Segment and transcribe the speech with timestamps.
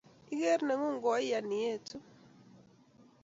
[0.33, 1.97] Iker nengung koyaiin ietu